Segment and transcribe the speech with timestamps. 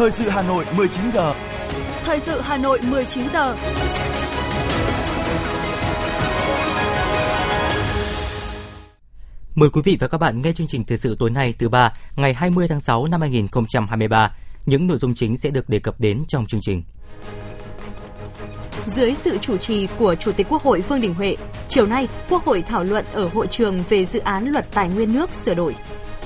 [0.00, 1.34] Thời sự Hà Nội 19 giờ.
[2.04, 3.56] Thời sự Hà Nội 19 giờ.
[9.54, 11.92] Mời quý vị và các bạn nghe chương trình thời sự tối nay thứ ba
[12.16, 14.32] ngày 20 tháng 6 năm 2023.
[14.66, 16.82] Những nội dung chính sẽ được đề cập đến trong chương trình.
[18.86, 21.36] Dưới sự chủ trì của Chủ tịch Quốc hội Vương Đình Huệ,
[21.68, 25.12] chiều nay Quốc hội thảo luận ở hội trường về dự án luật tài nguyên
[25.12, 25.74] nước sửa đổi.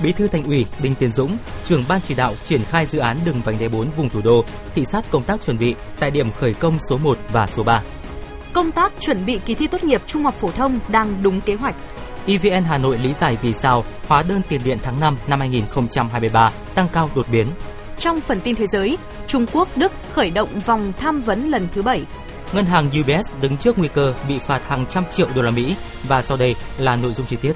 [0.03, 3.17] Bí thư Thành ủy Đinh Tiến Dũng, trưởng ban chỉ đạo triển khai dự án
[3.25, 4.43] đường vành đai 4 vùng thủ đô,
[4.75, 7.81] thị sát công tác chuẩn bị tại điểm khởi công số 1 và số 3.
[8.53, 11.55] Công tác chuẩn bị kỳ thi tốt nghiệp trung học phổ thông đang đúng kế
[11.55, 11.75] hoạch.
[12.27, 16.51] EVN Hà Nội lý giải vì sao hóa đơn tiền điện tháng 5 năm 2023
[16.75, 17.47] tăng cao đột biến.
[17.99, 18.97] Trong phần tin thế giới,
[19.27, 22.03] Trung Quốc, Đức khởi động vòng tham vấn lần thứ 7.
[22.55, 25.75] Ngân hàng UBS đứng trước nguy cơ bị phạt hàng trăm triệu đô la Mỹ
[26.07, 27.53] và sau đây là nội dung chi tiết.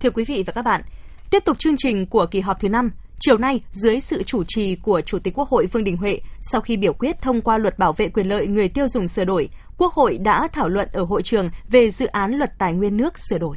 [0.00, 0.82] Thưa quý vị và các bạn,
[1.30, 4.76] tiếp tục chương trình của kỳ họp thứ 5, Chiều nay, dưới sự chủ trì
[4.76, 7.78] của Chủ tịch Quốc hội Vương Đình Huệ, sau khi biểu quyết thông qua luật
[7.78, 11.02] bảo vệ quyền lợi người tiêu dùng sửa đổi, Quốc hội đã thảo luận ở
[11.02, 13.56] hội trường về dự án luật tài nguyên nước sửa đổi.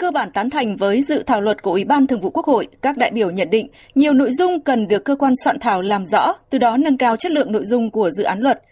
[0.00, 2.68] Cơ bản tán thành với dự thảo luật của Ủy ban Thường vụ Quốc hội,
[2.82, 6.06] các đại biểu nhận định nhiều nội dung cần được cơ quan soạn thảo làm
[6.06, 8.62] rõ, từ đó nâng cao chất lượng nội dung của dự án luật.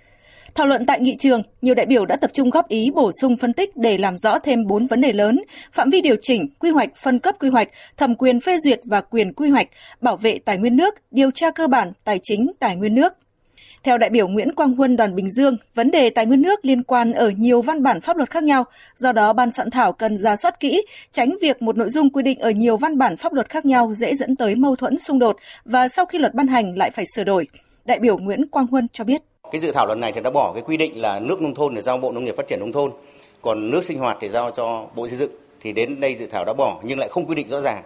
[0.55, 3.37] Thảo luận tại nghị trường, nhiều đại biểu đã tập trung góp ý bổ sung
[3.37, 5.41] phân tích để làm rõ thêm 4 vấn đề lớn,
[5.73, 9.01] phạm vi điều chỉnh, quy hoạch, phân cấp quy hoạch, thẩm quyền phê duyệt và
[9.01, 9.69] quyền quy hoạch,
[10.01, 13.13] bảo vệ tài nguyên nước, điều tra cơ bản, tài chính, tài nguyên nước.
[13.85, 16.83] Theo đại biểu Nguyễn Quang Huân đoàn Bình Dương, vấn đề tài nguyên nước liên
[16.83, 18.65] quan ở nhiều văn bản pháp luật khác nhau,
[18.97, 22.23] do đó ban soạn thảo cần ra soát kỹ, tránh việc một nội dung quy
[22.23, 25.19] định ở nhiều văn bản pháp luật khác nhau dễ dẫn tới mâu thuẫn xung
[25.19, 27.47] đột và sau khi luật ban hành lại phải sửa đổi.
[27.85, 29.23] Đại biểu Nguyễn Quang Huân cho biết.
[29.53, 31.75] Cái dự thảo luật này thì đã bỏ cái quy định là nước nông thôn
[31.75, 32.91] để giao Bộ Nông nghiệp Phát triển nông thôn,
[33.43, 35.31] còn nước sinh hoạt thì giao cho Bộ Xây dựng.
[35.61, 37.83] Thì đến đây dự thảo đã bỏ nhưng lại không quy định rõ ràng.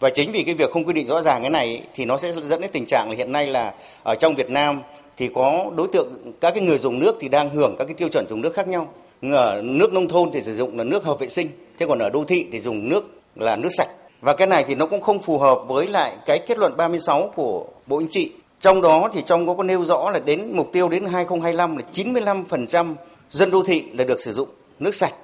[0.00, 2.32] Và chính vì cái việc không quy định rõ ràng cái này thì nó sẽ
[2.32, 4.82] dẫn đến tình trạng là hiện nay là ở trong Việt Nam
[5.18, 8.08] thì có đối tượng các cái người dùng nước thì đang hưởng các cái tiêu
[8.08, 8.88] chuẩn dùng nước khác nhau.
[9.22, 11.48] Ở nước nông thôn thì sử dụng là nước hợp vệ sinh,
[11.78, 13.04] thế còn ở đô thị thì dùng nước
[13.36, 13.88] là nước sạch.
[14.20, 17.32] Và cái này thì nó cũng không phù hợp với lại cái kết luận 36
[17.34, 18.30] của Bộ Chính trị
[18.60, 21.82] trong đó thì trong có có nêu rõ là đến mục tiêu đến 2025 là
[21.94, 22.94] 95%
[23.30, 25.14] dân đô thị là được sử dụng nước sạch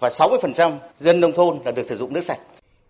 [0.00, 2.38] và 60% dân nông thôn là được sử dụng nước sạch.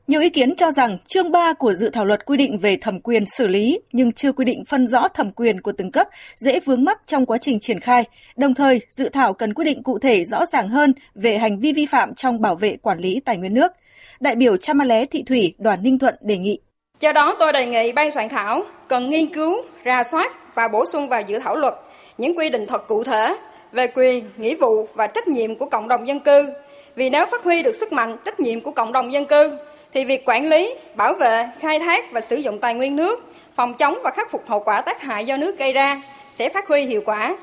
[0.06, 2.98] Nhiều ý kiến cho rằng chương 3 của dự thảo luật quy định về thẩm
[2.98, 6.60] quyền xử lý nhưng chưa quy định phân rõ thẩm quyền của từng cấp, dễ
[6.60, 8.04] vướng mắc trong quá trình triển khai.
[8.37, 11.72] Đồng thời, dự thảo cần quy định cụ thể rõ ràng hơn về hành vi
[11.72, 13.72] vi phạm trong bảo vệ quản lý tài nguyên nước.
[14.20, 16.59] Đại biểu Chamalé Thị Thủy, đoàn Ninh Thuận đề nghị
[17.00, 20.86] Do đó tôi đề nghị ban soạn thảo cần nghiên cứu, ra soát và bổ
[20.86, 21.75] sung vào dự thảo luật
[22.19, 23.36] những quy định thật cụ thể
[23.72, 26.50] về quyền, nghĩa vụ và trách nhiệm của cộng đồng dân cư.
[26.97, 29.59] Vì nếu phát huy được sức mạnh trách nhiệm của cộng đồng dân cư
[29.94, 33.75] thì việc quản lý, bảo vệ, khai thác và sử dụng tài nguyên nước, phòng
[33.78, 36.84] chống và khắc phục hậu quả tác hại do nước gây ra sẽ phát huy
[36.84, 37.37] hiệu quả.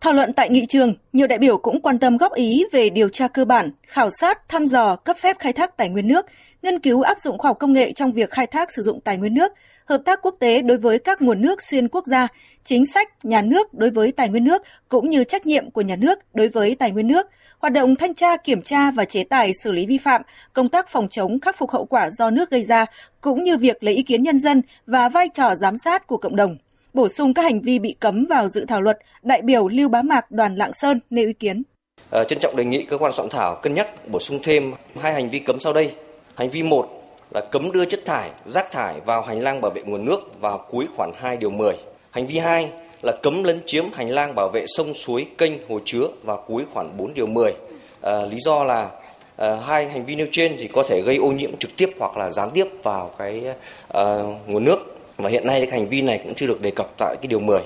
[0.00, 3.08] Thảo luận tại nghị trường, nhiều đại biểu cũng quan tâm góp ý về điều
[3.08, 6.26] tra cơ bản, khảo sát, thăm dò, cấp phép khai thác tài nguyên nước,
[6.62, 9.16] nghiên cứu áp dụng khoa học công nghệ trong việc khai thác sử dụng tài
[9.16, 9.52] nguyên nước,
[9.84, 12.28] hợp tác quốc tế đối với các nguồn nước xuyên quốc gia,
[12.64, 15.96] chính sách nhà nước đối với tài nguyên nước cũng như trách nhiệm của nhà
[15.96, 17.26] nước đối với tài nguyên nước,
[17.62, 20.88] hoạt động thanh tra kiểm tra và chế tài xử lý vi phạm, công tác
[20.88, 22.86] phòng chống khắc phục hậu quả do nước gây ra
[23.20, 26.36] cũng như việc lấy ý kiến nhân dân và vai trò giám sát của cộng
[26.36, 26.56] đồng.
[26.94, 30.02] Bổ sung các hành vi bị cấm vào dự thảo luật, đại biểu Lưu Bá
[30.02, 31.62] Mạc đoàn Lạng Sơn nêu ý kiến.
[32.10, 35.12] À, trân trọng đề nghị cơ quan soạn thảo cân nhắc bổ sung thêm hai
[35.12, 35.92] hành vi cấm sau đây
[36.34, 36.88] Hành vi 1
[37.30, 40.66] là cấm đưa chất thải, rác thải vào hành lang bảo vệ nguồn nước vào
[40.70, 41.74] cuối khoản 2 điều 10.
[42.10, 42.70] Hành vi 2
[43.02, 46.64] là cấm lấn chiếm hành lang bảo vệ sông suối, kênh, hồ chứa và cuối
[46.72, 47.52] khoản 4 điều 10.
[48.00, 48.90] À, lý do là
[49.36, 52.16] à, hai hành vi nêu trên thì có thể gây ô nhiễm trực tiếp hoặc
[52.16, 53.42] là gián tiếp vào cái
[53.88, 54.04] à,
[54.46, 54.78] nguồn nước
[55.16, 57.40] và hiện nay cái hành vi này cũng chưa được đề cập tại cái điều
[57.40, 57.60] 10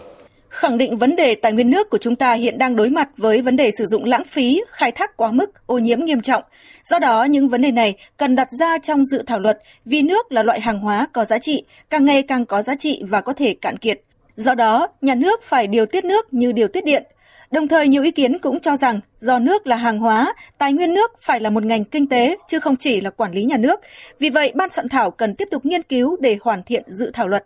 [0.56, 3.42] khẳng định vấn đề tài nguyên nước của chúng ta hiện đang đối mặt với
[3.42, 6.42] vấn đề sử dụng lãng phí, khai thác quá mức, ô nhiễm nghiêm trọng.
[6.90, 10.32] Do đó, những vấn đề này cần đặt ra trong dự thảo luật vì nước
[10.32, 13.32] là loại hàng hóa có giá trị, càng ngày càng có giá trị và có
[13.32, 14.00] thể cạn kiệt.
[14.36, 17.02] Do đó, nhà nước phải điều tiết nước như điều tiết điện.
[17.50, 20.94] Đồng thời, nhiều ý kiến cũng cho rằng do nước là hàng hóa, tài nguyên
[20.94, 23.80] nước phải là một ngành kinh tế chứ không chỉ là quản lý nhà nước.
[24.18, 27.28] Vì vậy, ban soạn thảo cần tiếp tục nghiên cứu để hoàn thiện dự thảo
[27.28, 27.44] luật.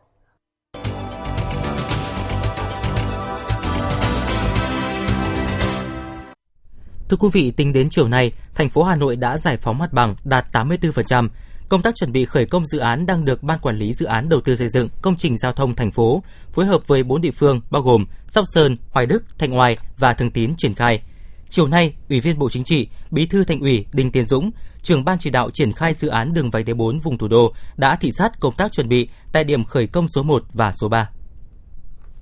[7.09, 9.93] Thưa quý vị, tính đến chiều nay, thành phố Hà Nội đã giải phóng mặt
[9.93, 11.29] bằng đạt 84%.
[11.71, 14.29] Công tác chuẩn bị khởi công dự án đang được Ban Quản lý Dự án
[14.29, 16.23] Đầu tư xây dựng công trình giao thông thành phố
[16.53, 20.15] phối hợp với bốn địa phương bao gồm Sóc Sơn, Hoài Đức, Thanh Oai và
[20.15, 21.03] Thường Tín triển khai.
[21.49, 24.51] Chiều nay, Ủy viên Bộ Chính trị, Bí thư Thành ủy Đinh Tiến Dũng,
[24.83, 27.55] trưởng ban chỉ đạo triển khai dự án đường vành đai 4 vùng thủ đô
[27.77, 30.89] đã thị sát công tác chuẩn bị tại điểm khởi công số 1 và số
[30.89, 31.11] 3.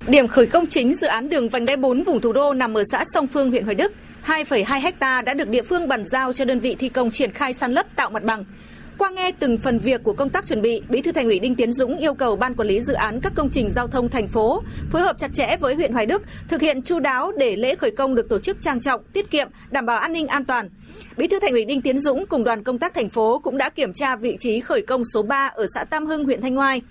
[0.06, 2.82] Điểm khởi công chính dự án đường vành đai 4 vùng thủ đô nằm ở
[2.92, 3.92] xã Sông Phương, huyện Hoài Đức.
[4.24, 7.52] 2,2 hecta đã được địa phương bàn giao cho đơn vị thi công triển khai
[7.52, 8.44] san lấp tạo mặt bằng.
[8.98, 11.54] Qua nghe từng phần việc của công tác chuẩn bị, Bí thư Thành ủy Đinh
[11.54, 14.28] Tiến Dũng yêu cầu ban quản lý dự án các công trình giao thông thành
[14.28, 17.74] phố phối hợp chặt chẽ với huyện Hoài Đức, thực hiện chu đáo để lễ
[17.74, 20.68] khởi công được tổ chức trang trọng, tiết kiệm, đảm bảo an ninh an toàn.
[21.16, 23.68] Bí thư Thành ủy Đinh Tiến Dũng cùng đoàn công tác thành phố cũng đã
[23.68, 26.82] kiểm tra vị trí khởi công số 3 ở xã Tam Hưng, huyện Thanh Oai.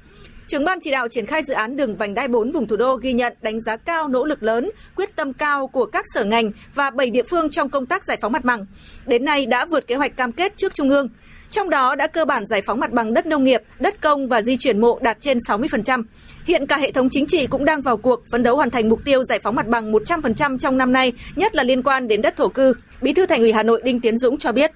[0.48, 2.96] Trưởng ban chỉ đạo triển khai dự án đường vành đai 4 vùng thủ đô
[2.96, 6.52] ghi nhận đánh giá cao nỗ lực lớn, quyết tâm cao của các sở ngành
[6.76, 8.66] và 7 địa phương trong công tác giải phóng mặt bằng.
[9.06, 11.10] Đến nay đã vượt kế hoạch cam kết trước Trung ương.
[11.50, 14.42] Trong đó đã cơ bản giải phóng mặt bằng đất nông nghiệp, đất công và
[14.42, 16.04] di chuyển mộ đạt trên 60%.
[16.46, 19.00] Hiện cả hệ thống chính trị cũng đang vào cuộc phấn đấu hoàn thành mục
[19.06, 22.36] tiêu giải phóng mặt bằng 100% trong năm nay, nhất là liên quan đến đất
[22.36, 22.74] thổ cư.
[23.02, 24.72] Bí thư Thành ủy Hà Nội Đinh Tiến Dũng cho biết.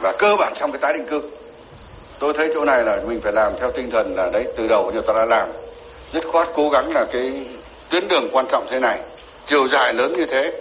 [0.00, 1.41] Và cơ bản trong cái tái định cư
[2.22, 4.92] tôi thấy chỗ này là mình phải làm theo tinh thần là đấy, từ đầu
[4.94, 5.48] giờ ta đã làm.
[6.12, 7.46] Dứt khoát cố gắng là cái
[7.90, 8.98] tuyến đường quan trọng thế này,
[9.46, 10.52] chiều dài lớn như thế,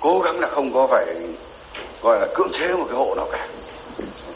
[0.00, 1.06] cố gắng là không có phải
[2.02, 3.48] gọi là cưỡng chế một cái hộ nào cả.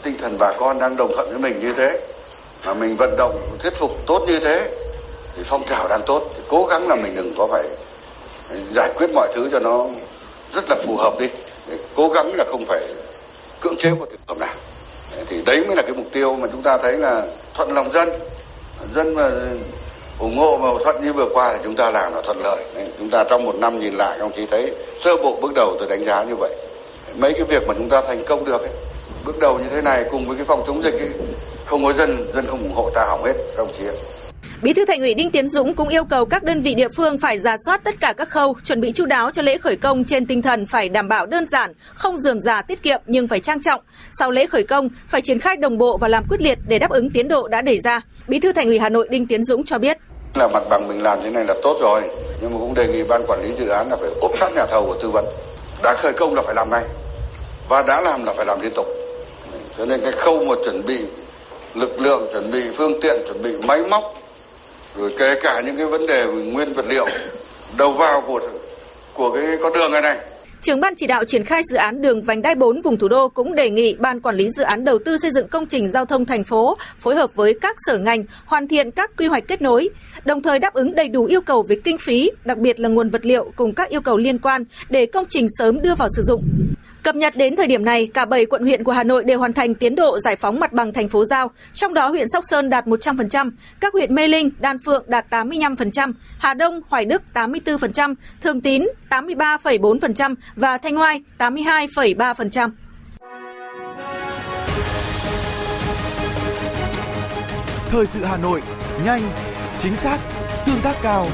[0.03, 1.99] Tinh thần bà con đang đồng thuận với mình như thế,
[2.65, 4.69] mà mình vận động, thuyết phục tốt như thế,
[5.35, 7.63] thì phong trào đang tốt, thì cố gắng là mình đừng có phải
[8.75, 9.85] giải quyết mọi thứ cho nó
[10.53, 11.29] rất là phù hợp đi.
[11.67, 12.81] Để cố gắng là không phải
[13.61, 14.55] cưỡng chế một trường hợp nào
[15.29, 18.09] thì đấy mới là cái mục tiêu mà chúng ta thấy là thuận lòng dân.
[18.95, 19.29] Dân mà
[20.19, 22.63] ủng hộ mà thuận như vừa qua thì chúng ta làm là thuận lợi.
[22.99, 25.87] Chúng ta trong một năm nhìn lại ông chí thấy sơ bộ bước đầu tôi
[25.87, 26.55] đánh giá như vậy.
[27.15, 28.71] Mấy cái việc mà chúng ta thành công được ấy,
[29.25, 31.09] bước đầu như thế này cùng với cái phòng chống dịch ấy,
[31.65, 33.95] không có dân dân không ủng hộ ta hỏng hết các ông chí ạ.
[34.63, 37.19] Bí thư Thành ủy Đinh Tiến Dũng cũng yêu cầu các đơn vị địa phương
[37.19, 40.05] phải ra soát tất cả các khâu, chuẩn bị chu đáo cho lễ khởi công
[40.05, 43.39] trên tinh thần phải đảm bảo đơn giản, không dườm già tiết kiệm nhưng phải
[43.39, 43.81] trang trọng.
[44.11, 46.89] Sau lễ khởi công phải triển khai đồng bộ và làm quyết liệt để đáp
[46.89, 48.01] ứng tiến độ đã đề ra.
[48.27, 49.97] Bí thư Thành ủy Hà Nội Đinh Tiến Dũng cho biết
[50.35, 52.01] là mặt bằng mình làm thế này là tốt rồi,
[52.41, 54.65] nhưng mà cũng đề nghị ban quản lý dự án là phải ốp sát nhà
[54.65, 55.25] thầu và tư vấn.
[55.83, 56.83] Đã khởi công là phải làm ngay
[57.69, 58.85] và đã làm là phải làm liên tục.
[59.77, 60.97] Cho nên cái khâu mà chuẩn bị
[61.75, 64.20] lực lượng, chuẩn bị phương tiện, chuẩn bị máy móc
[64.95, 67.07] rồi kể cả những cái vấn đề nguyên vật liệu
[67.77, 68.41] đầu vào của
[69.13, 70.17] của cái con đường này này
[70.61, 73.29] Trưởng ban chỉ đạo triển khai dự án đường vành đai 4 vùng thủ đô
[73.29, 76.05] cũng đề nghị ban quản lý dự án đầu tư xây dựng công trình giao
[76.05, 79.61] thông thành phố phối hợp với các sở ngành hoàn thiện các quy hoạch kết
[79.61, 79.89] nối,
[80.25, 83.09] đồng thời đáp ứng đầy đủ yêu cầu về kinh phí, đặc biệt là nguồn
[83.09, 86.21] vật liệu cùng các yêu cầu liên quan để công trình sớm đưa vào sử
[86.21, 86.43] dụng.
[87.03, 89.53] Cập nhật đến thời điểm này, cả 7 quận huyện của Hà Nội đều hoàn
[89.53, 92.69] thành tiến độ giải phóng mặt bằng thành phố giao, trong đó huyện Sóc Sơn
[92.69, 98.15] đạt 100%, các huyện Mê Linh, Đan Phượng đạt 85%, Hà Đông, Hoài Đức 84%,
[98.41, 102.69] Thường Tín 83,4% và Thanh Oai 82,3%.
[107.89, 108.61] Thời sự Hà Nội,
[109.05, 109.21] nhanh,
[109.79, 110.17] chính xác,
[110.65, 111.27] tương tác cao.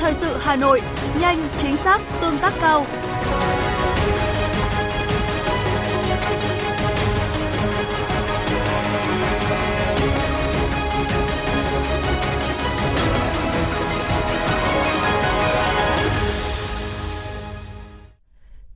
[0.00, 0.80] Thời sự Hà Nội,
[1.20, 2.86] nhanh, chính xác, tương tác cao.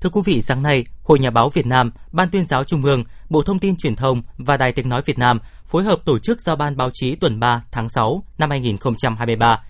[0.04, 3.04] Thưa quý vị, sáng nay, Hội Nhà báo Việt Nam, Ban tuyên giáo Trung ương,
[3.30, 6.40] Bộ Thông tin Truyền thông và Đài Tiếng Nói Việt Nam phối hợp tổ chức
[6.40, 9.62] giao ban báo chí tuần 3 tháng 6 năm 2023.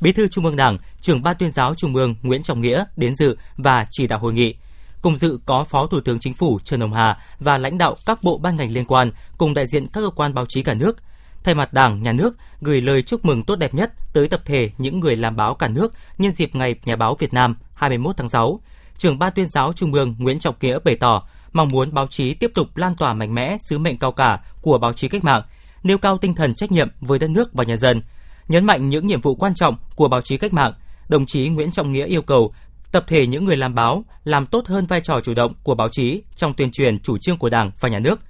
[0.00, 3.16] Bí thư Trung ương Đảng, trưởng Ban tuyên giáo Trung ương Nguyễn Trọng Nghĩa đến
[3.16, 4.54] dự và chỉ đạo hội nghị.
[5.02, 8.22] Cùng dự có Phó Thủ tướng Chính phủ Trần Hồng Hà và lãnh đạo các
[8.22, 10.96] bộ ban ngành liên quan cùng đại diện các cơ quan báo chí cả nước.
[11.44, 14.70] Thay mặt Đảng, Nhà nước gửi lời chúc mừng tốt đẹp nhất tới tập thể
[14.78, 18.28] những người làm báo cả nước nhân dịp Ngày Nhà báo Việt Nam 21 tháng
[18.28, 18.60] 6
[19.00, 22.34] trưởng ban tuyên giáo Trung ương Nguyễn Trọng Nghĩa bày tỏ mong muốn báo chí
[22.34, 25.42] tiếp tục lan tỏa mạnh mẽ sứ mệnh cao cả của báo chí cách mạng,
[25.82, 28.02] nêu cao tinh thần trách nhiệm với đất nước và nhân dân.
[28.48, 30.72] Nhấn mạnh những nhiệm vụ quan trọng của báo chí cách mạng,
[31.08, 32.54] đồng chí Nguyễn Trọng Nghĩa yêu cầu
[32.92, 35.88] tập thể những người làm báo làm tốt hơn vai trò chủ động của báo
[35.88, 38.20] chí trong tuyên truyền chủ trương của Đảng và Nhà nước,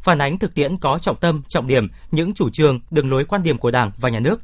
[0.00, 3.42] phản ánh thực tiễn có trọng tâm, trọng điểm những chủ trương, đường lối quan
[3.42, 4.40] điểm của Đảng và Nhà nước,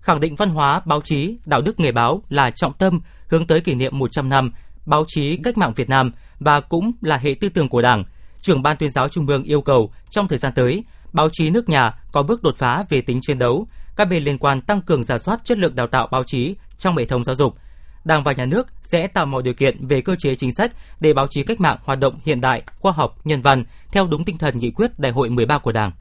[0.00, 3.60] khẳng định văn hóa, báo chí, đạo đức nghề báo là trọng tâm hướng tới
[3.60, 4.52] kỷ niệm 100 năm
[4.86, 8.04] báo chí cách mạng Việt Nam và cũng là hệ tư tưởng của Đảng,
[8.40, 11.68] trưởng ban tuyên giáo Trung ương yêu cầu trong thời gian tới, báo chí nước
[11.68, 13.66] nhà có bước đột phá về tính chiến đấu,
[13.96, 16.96] các bên liên quan tăng cường giả soát chất lượng đào tạo báo chí trong
[16.96, 17.54] hệ thống giáo dục.
[18.04, 21.12] Đảng và nhà nước sẽ tạo mọi điều kiện về cơ chế chính sách để
[21.12, 24.38] báo chí cách mạng hoạt động hiện đại, khoa học, nhân văn theo đúng tinh
[24.38, 25.92] thần nghị quyết Đại hội 13 của Đảng.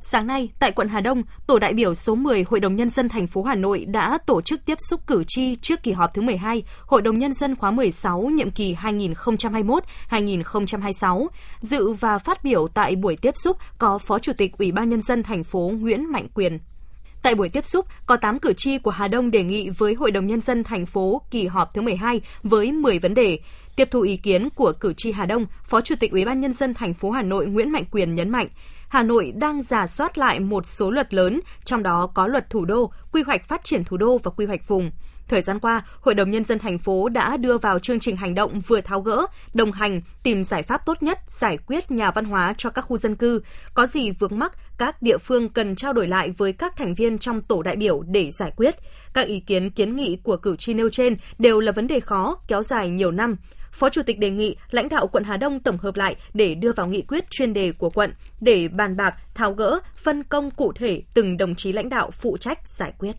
[0.00, 3.08] Sáng nay, tại quận Hà Đông, tổ đại biểu số 10 Hội đồng Nhân dân
[3.08, 6.22] thành phố Hà Nội đã tổ chức tiếp xúc cử tri trước kỳ họp thứ
[6.22, 11.26] 12 Hội đồng Nhân dân khóa 16 nhiệm kỳ 2021-2026.
[11.60, 15.02] Dự và phát biểu tại buổi tiếp xúc có Phó Chủ tịch Ủy ban Nhân
[15.02, 16.58] dân thành phố Nguyễn Mạnh Quyền.
[17.22, 20.10] Tại buổi tiếp xúc, có 8 cử tri của Hà Đông đề nghị với Hội
[20.10, 23.38] đồng Nhân dân thành phố kỳ họp thứ 12 với 10 vấn đề.
[23.76, 26.52] Tiếp thu ý kiến của cử tri Hà Đông, Phó Chủ tịch Ủy ban Nhân
[26.52, 28.48] dân thành phố Hà Nội Nguyễn Mạnh Quyền nhấn mạnh,
[28.88, 32.64] Hà Nội đang giả soát lại một số luật lớn, trong đó có luật thủ
[32.64, 34.90] đô, quy hoạch phát triển thủ đô và quy hoạch vùng.
[35.28, 38.34] Thời gian qua, Hội đồng Nhân dân thành phố đã đưa vào chương trình hành
[38.34, 42.24] động vừa tháo gỡ, đồng hành, tìm giải pháp tốt nhất giải quyết nhà văn
[42.24, 43.42] hóa cho các khu dân cư.
[43.74, 47.18] Có gì vướng mắc, các địa phương cần trao đổi lại với các thành viên
[47.18, 48.74] trong tổ đại biểu để giải quyết.
[49.14, 52.38] Các ý kiến kiến nghị của cử tri nêu trên đều là vấn đề khó,
[52.48, 53.36] kéo dài nhiều năm.
[53.72, 56.72] Phó Chủ tịch đề nghị lãnh đạo quận Hà Đông tổng hợp lại để đưa
[56.72, 60.72] vào nghị quyết chuyên đề của quận để bàn bạc, tháo gỡ, phân công cụ
[60.72, 63.16] thể từng đồng chí lãnh đạo phụ trách giải quyết.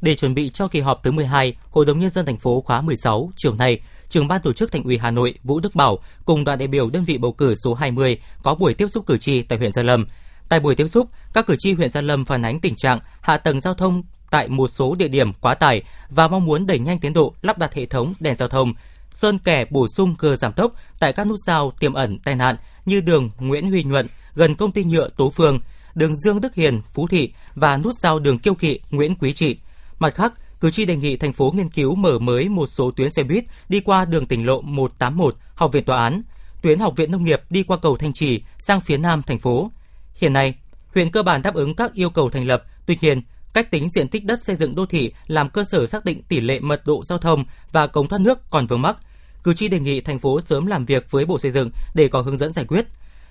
[0.00, 2.80] Để chuẩn bị cho kỳ họp thứ 12, Hội đồng nhân dân thành phố khóa
[2.80, 6.44] 16 chiều nay, trưởng ban tổ chức Thành ủy Hà Nội Vũ Đức Bảo cùng
[6.44, 9.42] đoàn đại biểu đơn vị bầu cử số 20 có buổi tiếp xúc cử tri
[9.42, 10.06] tại huyện Gia Lâm.
[10.48, 13.36] Tại buổi tiếp xúc, các cử tri huyện Gia Lâm phản ánh tình trạng hạ
[13.36, 16.98] tầng giao thông tại một số địa điểm quá tải và mong muốn đẩy nhanh
[16.98, 18.74] tiến độ lắp đặt hệ thống đèn giao thông,
[19.10, 22.56] sơn kẻ bổ sung cờ giảm tốc tại các nút giao tiềm ẩn tai nạn
[22.86, 25.60] như đường Nguyễn Huy Nhuận gần công ty nhựa Tố Phương,
[25.94, 29.58] đường Dương Đức Hiền, Phú Thị và nút giao đường Kiêu Kỵ, Nguyễn Quý Trị.
[29.98, 33.10] Mặt khác, cử tri đề nghị thành phố nghiên cứu mở mới một số tuyến
[33.10, 36.22] xe buýt đi qua đường tỉnh lộ 181, học viện tòa án,
[36.62, 39.70] tuyến học viện nông nghiệp đi qua cầu Thanh Trì sang phía nam thành phố.
[40.14, 40.54] Hiện nay,
[40.94, 43.22] huyện cơ bản đáp ứng các yêu cầu thành lập, tuy nhiên,
[43.58, 46.40] cách tính diện tích đất xây dựng đô thị làm cơ sở xác định tỷ
[46.40, 48.96] lệ mật độ giao thông và cống thoát nước còn vướng mắc.
[49.42, 52.20] Cử tri đề nghị thành phố sớm làm việc với Bộ Xây dựng để có
[52.20, 52.86] hướng dẫn giải quyết.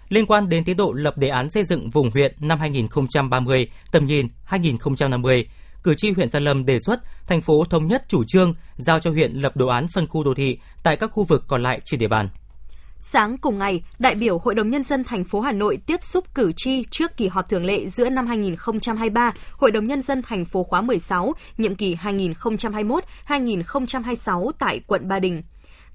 [0.10, 4.06] Liên quan đến tiến độ lập đề án xây dựng vùng huyện năm 2030, tầm
[4.06, 5.48] nhìn 2050,
[5.84, 9.12] cử tri huyện Gia Lâm đề xuất thành phố thống nhất chủ trương giao cho
[9.12, 12.00] huyện lập đồ án phân khu đô thị tại các khu vực còn lại trên
[12.00, 12.30] địa bàn.
[13.00, 16.26] Sáng cùng ngày, đại biểu Hội đồng Nhân dân thành phố Hà Nội tiếp xúc
[16.36, 20.46] cử tri trước kỳ họp thường lệ giữa năm 2023 Hội đồng Nhân dân thành
[20.46, 25.44] phố khóa 16, nhiệm kỳ 2021-2026 tại quận Ba Đình.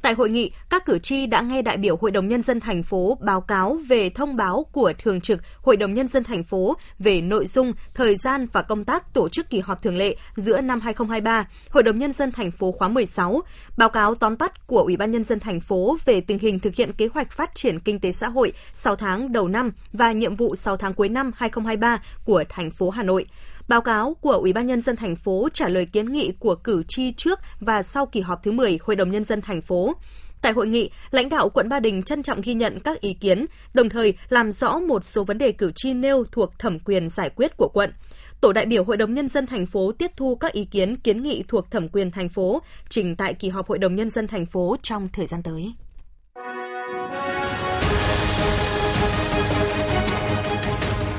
[0.02, 2.82] Tại hội nghị, các cử tri đã nghe đại biểu Hội đồng Nhân dân thành
[2.82, 6.76] phố báo cáo về thông báo của Thường trực Hội đồng Nhân dân thành phố
[6.98, 10.60] về nội dung, thời gian và công tác tổ chức kỳ họp thường lệ giữa
[10.60, 13.40] năm 2023, Hội đồng Nhân dân thành phố khóa 16,
[13.76, 16.74] báo cáo tóm tắt của Ủy ban Nhân dân thành phố về tình hình thực
[16.74, 20.36] hiện kế hoạch phát triển kinh tế xã hội 6 tháng đầu năm và nhiệm
[20.36, 23.26] vụ 6 tháng cuối năm 2023 của thành phố Hà Nội.
[23.68, 26.82] Báo cáo của Ủy ban nhân dân thành phố trả lời kiến nghị của cử
[26.88, 29.94] tri trước và sau kỳ họp thứ 10 Hội đồng nhân dân thành phố.
[30.42, 33.46] Tại hội nghị, lãnh đạo quận Ba Đình trân trọng ghi nhận các ý kiến,
[33.74, 37.30] đồng thời làm rõ một số vấn đề cử tri nêu thuộc thẩm quyền giải
[37.30, 37.92] quyết của quận.
[38.40, 41.22] Tổ đại biểu Hội đồng Nhân dân thành phố tiếp thu các ý kiến kiến
[41.22, 44.46] nghị thuộc thẩm quyền thành phố, trình tại kỳ họp Hội đồng Nhân dân thành
[44.46, 45.72] phố trong thời gian tới.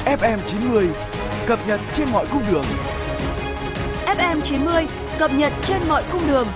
[0.06, 0.90] FM 90
[1.48, 2.66] cập nhật trên mọi cung đường.
[4.06, 4.88] FM 90
[5.20, 6.48] cập nhật trên mọi cung đường.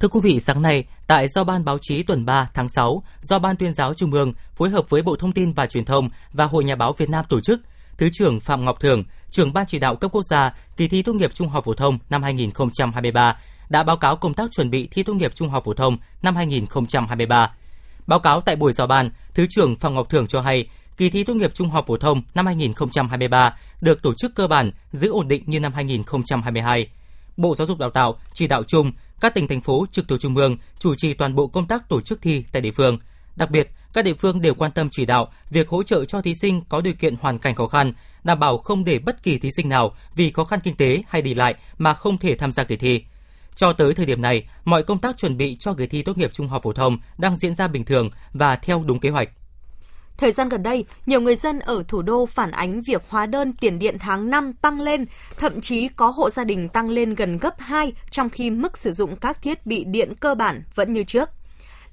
[0.00, 3.38] Thưa quý vị, sáng nay, tại Giao ban Báo chí tuần 3 tháng 6 do
[3.38, 6.44] Ban tuyên giáo Trung ương phối hợp với Bộ Thông tin và Truyền thông và
[6.44, 7.60] Hội Nhà báo Việt Nam tổ chức,
[8.00, 11.12] Thứ trưởng Phạm Ngọc Thường, trưởng Ban chỉ đạo cấp quốc gia kỳ thi tốt
[11.12, 13.36] nghiệp trung học phổ thông năm 2023
[13.68, 16.36] đã báo cáo công tác chuẩn bị thi tốt nghiệp trung học phổ thông năm
[16.36, 17.54] 2023.
[18.06, 21.24] Báo cáo tại buổi giao ban, Thứ trưởng Phạm Ngọc Thường cho hay, kỳ thi
[21.24, 25.28] tốt nghiệp trung học phổ thông năm 2023 được tổ chức cơ bản giữ ổn
[25.28, 26.88] định như năm 2022.
[27.36, 30.36] Bộ Giáo dục Đào tạo chỉ đạo chung các tỉnh thành phố trực thuộc trung
[30.36, 32.98] ương chủ trì toàn bộ công tác tổ chức thi tại địa phương.
[33.36, 36.34] Đặc biệt, các địa phương đều quan tâm chỉ đạo việc hỗ trợ cho thí
[36.34, 37.92] sinh có điều kiện hoàn cảnh khó khăn,
[38.24, 41.22] đảm bảo không để bất kỳ thí sinh nào vì khó khăn kinh tế hay
[41.22, 43.04] đi lại mà không thể tham gia kỳ thi.
[43.54, 46.32] Cho tới thời điểm này, mọi công tác chuẩn bị cho kỳ thi tốt nghiệp
[46.32, 49.28] trung học phổ thông đang diễn ra bình thường và theo đúng kế hoạch.
[50.16, 53.52] Thời gian gần đây, nhiều người dân ở thủ đô phản ánh việc hóa đơn
[53.52, 55.06] tiền điện tháng 5 tăng lên,
[55.36, 58.92] thậm chí có hộ gia đình tăng lên gần gấp 2 trong khi mức sử
[58.92, 61.30] dụng các thiết bị điện cơ bản vẫn như trước.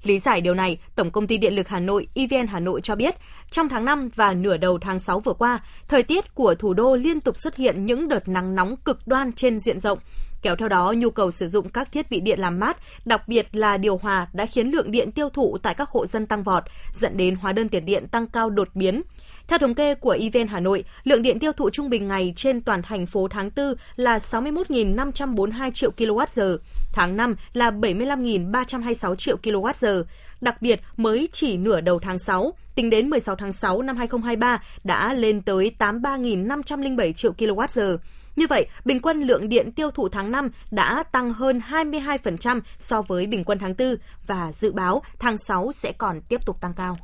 [0.02, 2.94] Lý giải điều này, Tổng công ty Điện lực Hà Nội EVN Hà Nội cho
[2.94, 3.14] biết,
[3.50, 6.96] trong tháng 5 và nửa đầu tháng 6 vừa qua, thời tiết của thủ đô
[6.96, 9.98] liên tục xuất hiện những đợt nắng nóng cực đoan trên diện rộng.
[10.42, 13.56] Kéo theo đó, nhu cầu sử dụng các thiết bị điện làm mát, đặc biệt
[13.56, 16.62] là điều hòa đã khiến lượng điện tiêu thụ tại các hộ dân tăng vọt,
[16.92, 19.02] dẫn đến hóa đơn tiền điện tăng cao đột biến.
[19.48, 22.60] Theo thống kê của EVN Hà Nội, lượng điện tiêu thụ trung bình ngày trên
[22.60, 26.58] toàn thành phố tháng 4 là 61.542 triệu kWh,
[26.92, 30.04] tháng 5 là 75.326 triệu kWh.
[30.40, 34.62] Đặc biệt, mới chỉ nửa đầu tháng 6, tính đến 16 tháng 6 năm 2023
[34.84, 37.98] đã lên tới 83.507 triệu kWh.
[38.36, 43.02] Như vậy, bình quân lượng điện tiêu thụ tháng 5 đã tăng hơn 22% so
[43.02, 43.94] với bình quân tháng 4
[44.26, 46.98] và dự báo tháng 6 sẽ còn tiếp tục tăng cao.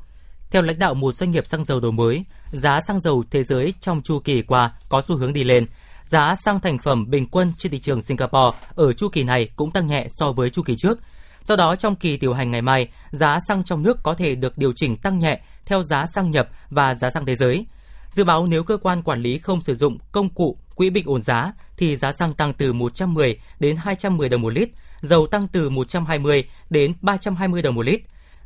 [0.50, 3.74] Theo lãnh đạo một doanh nghiệp xăng dầu đầu mới, giá xăng dầu thế giới
[3.80, 5.66] trong chu kỳ qua có xu hướng đi lên.
[6.06, 9.70] Giá xăng thành phẩm bình quân trên thị trường Singapore ở chu kỳ này cũng
[9.70, 10.98] tăng nhẹ so với chu kỳ trước.
[11.44, 14.58] Do đó, trong kỳ điều hành ngày mai, giá xăng trong nước có thể được
[14.58, 17.66] điều chỉnh tăng nhẹ theo giá xăng nhập và giá xăng thế giới.
[18.12, 21.22] Dự báo nếu cơ quan quản lý không sử dụng công cụ quỹ bình ổn
[21.22, 24.68] giá thì giá xăng tăng từ 110 đến 210 đồng một lít,
[25.00, 28.00] dầu tăng từ 120 đến 320 đồng một lít.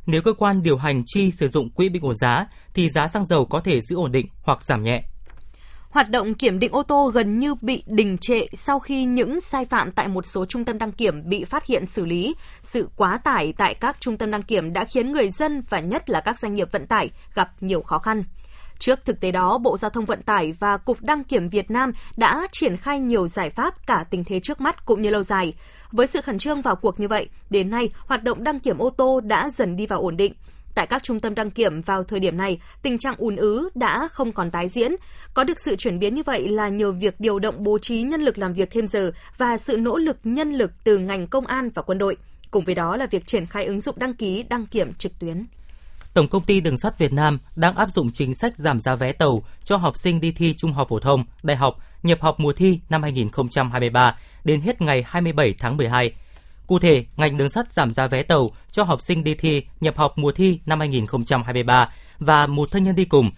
[0.05, 3.25] Nếu cơ quan điều hành chi sử dụng quỹ bình ổn giá thì giá xăng
[3.25, 5.03] dầu có thể giữ ổn định hoặc giảm nhẹ.
[5.89, 9.65] Hoạt động kiểm định ô tô gần như bị đình trệ sau khi những sai
[9.65, 12.35] phạm tại một số trung tâm đăng kiểm bị phát hiện xử lý.
[12.61, 16.09] Sự quá tải tại các trung tâm đăng kiểm đã khiến người dân và nhất
[16.09, 18.23] là các doanh nghiệp vận tải gặp nhiều khó khăn.
[18.79, 21.91] Trước thực tế đó, Bộ Giao thông Vận tải và Cục Đăng kiểm Việt Nam
[22.17, 25.53] đã triển khai nhiều giải pháp cả tình thế trước mắt cũng như lâu dài.
[25.91, 28.89] Với sự khẩn trương vào cuộc như vậy, đến nay hoạt động đăng kiểm ô
[28.89, 30.33] tô đã dần đi vào ổn định.
[30.79, 34.07] Tại các trung tâm đăng kiểm vào thời điểm này, tình trạng ùn ứ đã
[34.11, 34.95] không còn tái diễn.
[35.33, 38.21] Có được sự chuyển biến như vậy là nhờ việc điều động bố trí nhân
[38.21, 41.69] lực làm việc thêm giờ và sự nỗ lực nhân lực từ ngành công an
[41.73, 42.17] và quân đội.
[42.51, 45.45] Cùng với đó là việc triển khai ứng dụng đăng ký đăng kiểm trực tuyến.
[46.13, 49.11] Tổng công ty Đường sắt Việt Nam đang áp dụng chính sách giảm giá vé
[49.11, 52.53] tàu cho học sinh đi thi trung học phổ thông, đại học, nhập học mùa
[52.53, 56.11] thi năm 2023 đến hết ngày 27 tháng 12.
[56.69, 59.97] Cụ thể, ngành đường sắt giảm giá vé tàu cho học sinh đi thi nhập
[59.97, 63.31] học mùa thi năm 2023 và một thân nhân đi cùng.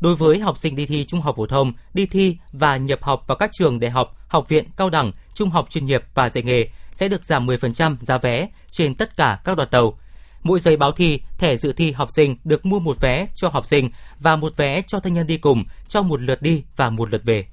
[0.00, 3.24] Đối với học sinh đi thi trung học phổ thông, đi thi và nhập học
[3.26, 6.44] vào các trường đại học, học viện, cao đẳng, trung học chuyên nghiệp và dạy
[6.44, 9.98] nghề sẽ được giảm 10% giá vé trên tất cả các đoàn tàu.
[10.42, 13.66] Mỗi giấy báo thi, thẻ dự thi học sinh được mua một vé cho học
[13.66, 17.10] sinh và một vé cho thân nhân đi cùng cho một lượt đi và một
[17.10, 17.46] lượt về.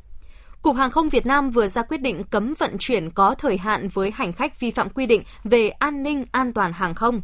[0.62, 3.88] Cục Hàng không Việt Nam vừa ra quyết định cấm vận chuyển có thời hạn
[3.88, 7.22] với hành khách vi phạm quy định về an ninh an toàn hàng không.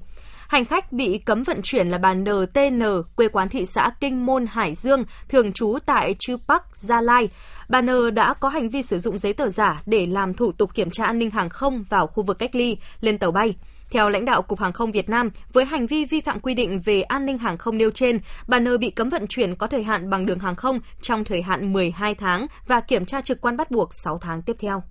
[0.48, 2.82] Hành khách bị cấm vận chuyển là bà NTN,
[3.16, 7.30] quê quán thị xã Kinh Môn, Hải Dương, thường trú tại Chư Bắc, Gia Lai.
[7.70, 10.74] Bà N đã có hành vi sử dụng giấy tờ giả để làm thủ tục
[10.74, 13.56] kiểm tra an ninh hàng không vào khu vực cách ly, lên tàu bay.
[13.92, 16.80] Theo lãnh đạo Cục Hàng không Việt Nam, với hành vi vi phạm quy định
[16.80, 19.84] về an ninh hàng không nêu trên, bà N bị cấm vận chuyển có thời
[19.84, 23.58] hạn bằng đường hàng không trong thời hạn 12 tháng và kiểm tra trực quan
[23.58, 24.84] bắt buộc 6 tháng tiếp theo.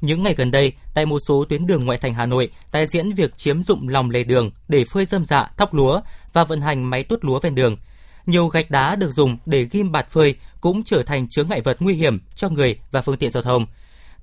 [0.00, 3.12] Những ngày gần đây, tại một số tuyến đường ngoại thành Hà Nội, tái diễn
[3.12, 6.00] việc chiếm dụng lòng lề đường để phơi dơm dạ, thóc lúa
[6.32, 7.76] và vận hành máy tuốt lúa ven đường.
[8.26, 11.76] Nhiều gạch đá được dùng để ghim bạt phơi cũng trở thành chướng ngại vật
[11.80, 13.66] nguy hiểm cho người và phương tiện giao thông.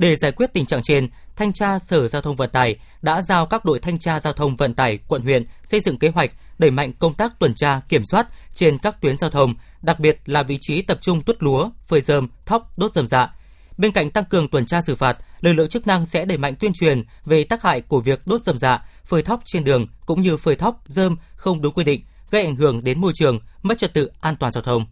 [0.01, 3.45] Để giải quyết tình trạng trên, Thanh tra Sở Giao thông Vận tải đã giao
[3.45, 6.71] các đội thanh tra giao thông vận tải quận huyện xây dựng kế hoạch đẩy
[6.71, 10.43] mạnh công tác tuần tra kiểm soát trên các tuyến giao thông, đặc biệt là
[10.43, 13.35] vị trí tập trung tuốt lúa, phơi rơm, thóc, đốt rơm dạ.
[13.77, 16.55] Bên cạnh tăng cường tuần tra xử phạt, lực lượng chức năng sẽ đẩy mạnh
[16.59, 20.21] tuyên truyền về tác hại của việc đốt rơm dạ, phơi thóc trên đường cũng
[20.21, 23.77] như phơi thóc, rơm không đúng quy định, gây ảnh hưởng đến môi trường, mất
[23.77, 24.85] trật tự an toàn giao thông.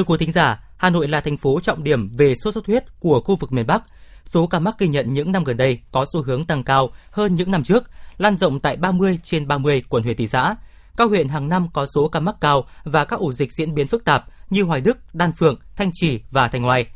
[0.00, 2.84] Thưa quý thính giả, Hà Nội là thành phố trọng điểm về sốt xuất huyết
[3.00, 3.82] của khu vực miền Bắc.
[4.24, 7.34] Số ca mắc ghi nhận những năm gần đây có xu hướng tăng cao hơn
[7.34, 10.54] những năm trước, lan rộng tại 30 trên 30 quận huyện thị xã.
[10.96, 13.86] Các huyện hàng năm có số ca mắc cao và các ổ dịch diễn biến
[13.86, 16.86] phức tạp như Hoài Đức, Đan Phượng, Thanh Trì và Thanh Oai.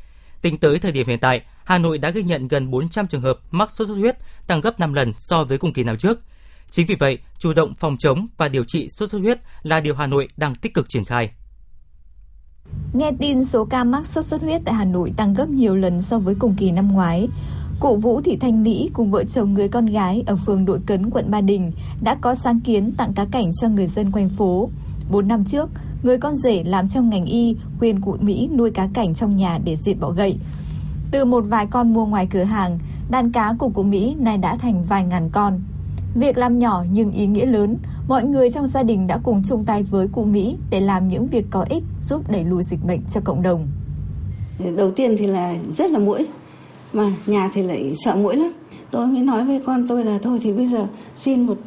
[0.42, 3.38] Tính tới thời điểm hiện tại, Hà Nội đã ghi nhận gần 400 trường hợp
[3.50, 6.18] mắc sốt xuất huyết, tăng gấp 5 lần so với cùng kỳ năm trước.
[6.70, 9.94] Chính vì vậy, chủ động phòng chống và điều trị sốt xuất huyết là điều
[9.94, 11.30] Hà Nội đang tích cực triển khai.
[12.94, 16.00] Nghe tin số ca mắc sốt xuất huyết tại Hà Nội tăng gấp nhiều lần
[16.00, 17.28] so với cùng kỳ năm ngoái,
[17.80, 21.10] Cụ Vũ Thị Thanh Mỹ cùng vợ chồng người con gái ở phường Đội Cấn,
[21.10, 21.72] quận Ba Đình
[22.02, 24.68] đã có sáng kiến tặng cá cảnh cho người dân quanh phố.
[25.10, 25.70] 4 năm trước,
[26.02, 29.58] người con rể làm trong ngành y khuyên cụ Mỹ nuôi cá cảnh trong nhà
[29.64, 30.38] để diệt bọ gậy.
[31.10, 32.78] Từ một vài con mua ngoài cửa hàng,
[33.10, 35.60] đàn cá của cụ Mỹ nay đã thành vài ngàn con.
[36.14, 37.76] Việc làm nhỏ nhưng ý nghĩa lớn,
[38.08, 41.26] mọi người trong gia đình đã cùng chung tay với cụ Mỹ để làm những
[41.26, 43.66] việc có ích giúp đẩy lùi dịch bệnh cho cộng đồng.
[44.76, 46.26] Đầu tiên thì là rất là mũi,
[46.92, 48.52] mà nhà thì lại sợ mũi lắm.
[48.90, 51.58] Tôi mới nói với con tôi là thôi thì bây giờ xin một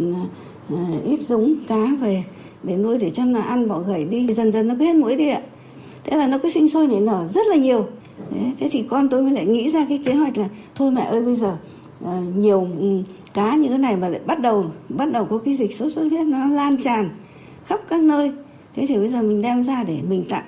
[0.73, 2.23] uh, ít giống cá về
[2.63, 4.33] để nuôi để cho nó ăn bỏ gậy đi.
[4.33, 5.41] Dần dần nó cứ hết mũi đi ạ.
[6.03, 7.87] Thế là nó cứ sinh sôi nảy nở rất là nhiều.
[8.31, 11.01] Thế, thế thì con tôi mới lại nghĩ ra cái kế hoạch là thôi mẹ
[11.01, 11.57] ơi bây giờ
[12.03, 13.01] ờ, nhiều ừ,
[13.37, 16.01] cá như thế này mà lại bắt đầu bắt đầu có cái dịch sốt xuất
[16.01, 17.09] huyết nó lan tràn
[17.65, 18.31] khắp các nơi
[18.75, 20.43] thế thì bây giờ mình đem ra để mình tặng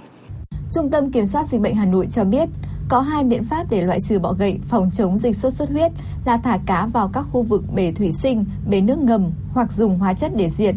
[0.74, 2.50] Trung tâm Kiểm soát Dịch bệnh Hà Nội cho biết
[2.90, 5.92] có hai biện pháp để loại trừ bọ gậy phòng chống dịch sốt xuất huyết
[6.26, 10.00] là thả cá vào các khu vực bể thủy sinh, bể nước ngầm hoặc dùng
[10.00, 10.76] hóa chất để diệt.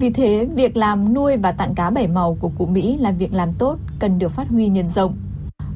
[0.00, 3.32] Vì thế, việc làm nuôi và tặng cá bảy màu của cụ Mỹ là việc
[3.32, 5.16] làm tốt, cần được phát huy nhân rộng.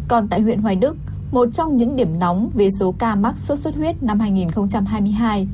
[0.09, 0.97] Còn tại huyện Hoài Đức,
[1.33, 5.49] một trong những điểm nóng về số ca mắc sốt xuất huyết năm 2022.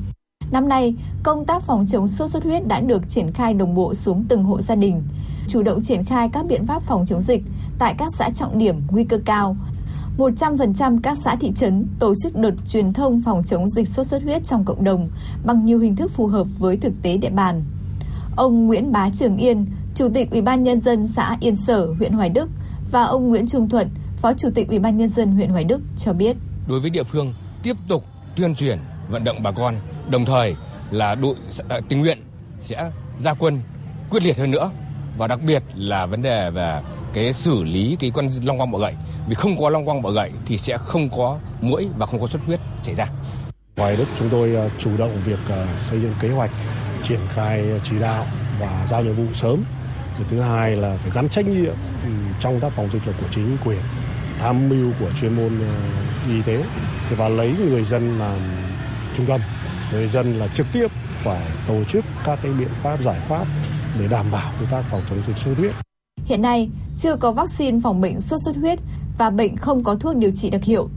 [0.51, 3.93] Năm nay, công tác phòng chống sốt xuất huyết đã được triển khai đồng bộ
[3.93, 5.03] xuống từng hộ gia đình,
[5.47, 7.43] chủ động triển khai các biện pháp phòng chống dịch
[7.79, 9.55] tại các xã trọng điểm nguy cơ cao.
[10.17, 14.23] 100% các xã thị trấn tổ chức đợt truyền thông phòng chống dịch sốt xuất
[14.23, 15.09] huyết trong cộng đồng
[15.45, 17.63] bằng nhiều hình thức phù hợp với thực tế địa bàn.
[18.35, 22.13] Ông Nguyễn Bá Trường Yên, Chủ tịch Ủy ban nhân dân xã Yên Sở, huyện
[22.13, 22.49] Hoài Đức
[22.91, 25.81] và ông Nguyễn Trung Thuận, Phó Chủ tịch Ủy ban nhân dân huyện Hoài Đức
[25.97, 26.37] cho biết.
[26.67, 28.03] Đối với địa phương tiếp tục
[28.35, 28.79] tuyên truyền
[29.09, 29.75] vận động bà con,
[30.09, 30.55] đồng thời
[30.91, 31.35] là đội
[31.69, 32.23] à, tình nguyện
[32.61, 33.61] sẽ ra quân
[34.09, 34.71] quyết liệt hơn nữa
[35.17, 36.81] và đặc biệt là vấn đề về
[37.13, 38.93] cái xử lý cái con long quang bọ gậy
[39.27, 42.27] vì không có long quang bọ gậy thì sẽ không có mũi và không có
[42.27, 43.07] xuất huyết xảy ra.
[43.77, 46.51] ngoài Đức chúng tôi à, chủ động việc à, xây dựng kế hoạch
[47.03, 48.25] triển khai chỉ đạo
[48.59, 49.63] và giao nhiệm vụ sớm.
[50.29, 53.57] Thứ hai là phải gắn trách nhiệm ừ, trong tác phòng dịch là của chính
[53.65, 53.79] quyền,
[54.39, 55.51] tham mưu của chuyên môn
[56.27, 56.63] y tế
[57.17, 58.39] và lấy người dân làm
[59.17, 59.41] trung tâm.
[59.91, 63.45] Người dân là trực tiếp phải tổ chức các cái biện pháp giải pháp
[63.99, 65.71] để đảm bảo công tác phòng chống dịch sốt huyết.
[66.25, 68.79] Hiện nay, chưa có vaccine phòng bệnh sốt xuất huyết
[69.17, 70.89] và bệnh không có thuốc điều trị đặc hiệu.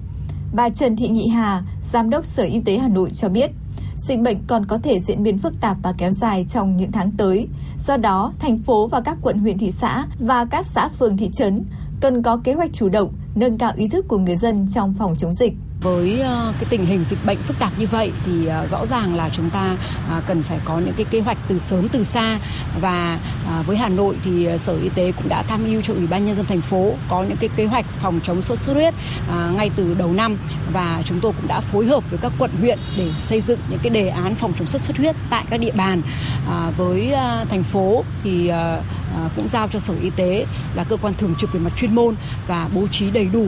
[0.53, 3.51] Bà Trần Thị Nhị Hà, Giám đốc Sở Y tế Hà Nội cho biết,
[3.96, 7.11] dịch bệnh còn có thể diễn biến phức tạp và kéo dài trong những tháng
[7.11, 7.48] tới.
[7.79, 11.31] Do đó, thành phố và các quận huyện thị xã và các xã phường thị
[11.33, 11.64] trấn
[12.01, 15.14] cần có kế hoạch chủ động, nâng cao ý thức của người dân trong phòng
[15.16, 15.53] chống dịch.
[15.82, 19.16] Với ờ, cái tình hình dịch bệnh phức tạp như vậy thì ờ, rõ ràng
[19.16, 19.76] là chúng ta
[20.10, 22.38] ờ, cần phải có những cái kế hoạch từ sớm từ xa.
[22.80, 23.18] Và
[23.66, 26.36] với Hà Nội thì Sở Y tế cũng đã tham mưu cho Ủy ban nhân
[26.36, 28.94] dân thành phố có những cái kế hoạch phòng chống sốt xuất huyết
[29.56, 30.38] ngay từ đầu năm.
[30.72, 33.78] Và chúng tôi cũng đã phối hợp với các quận huyện để xây dựng những
[33.82, 36.02] cái đề án phòng chống sốt xuất huyết tại các địa bàn.
[36.76, 37.12] Với
[37.48, 38.50] thành phố thì
[39.36, 42.14] cũng giao cho Sở Y tế là cơ quan thường trực về mặt chuyên môn
[42.46, 43.46] và bố trí đầy đủ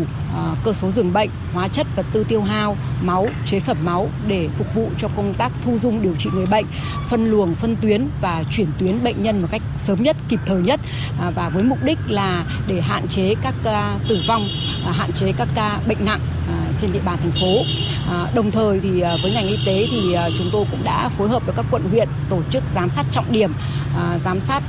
[0.64, 4.48] cơ số giường bệnh, hóa chất vật tư tiêu hao, máu, chế phẩm máu để
[4.59, 6.66] phục vụ cho công tác thu dung điều trị người bệnh,
[7.09, 10.62] phân luồng, phân tuyến và chuyển tuyến bệnh nhân một cách sớm nhất, kịp thời
[10.62, 10.80] nhất.
[11.20, 14.48] À, và với mục đích là để hạn chế các ca tử vong,
[14.87, 17.62] à, hạn chế các ca bệnh nặng à, trên địa bàn thành phố.
[18.08, 21.08] À, đồng thời thì à, với ngành y tế thì à, chúng tôi cũng đã
[21.08, 23.52] phối hợp với các quận huyện tổ chức giám sát trọng điểm,
[24.24, 24.62] giám sát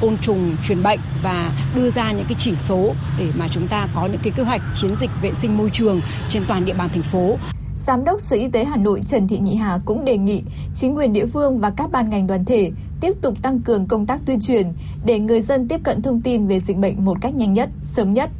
[0.00, 3.88] côn trùng truyền bệnh và đưa ra những cái chỉ số để mà chúng ta
[3.94, 6.88] có những cái kế hoạch chiến dịch vệ sinh môi trường trên toàn địa bàn
[6.92, 7.36] thành phố.
[7.76, 10.42] Giám đốc Sở Y tế Hà Nội Trần Thị Nhị Hà cũng đề nghị
[10.74, 14.06] chính quyền địa phương và các ban ngành đoàn thể tiếp tục tăng cường công
[14.06, 14.72] tác tuyên truyền
[15.04, 18.12] để người dân tiếp cận thông tin về dịch bệnh một cách nhanh nhất, sớm
[18.12, 18.30] nhất.